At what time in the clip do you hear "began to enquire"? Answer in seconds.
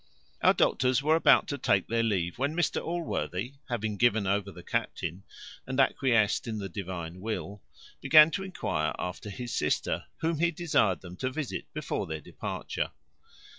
8.01-8.95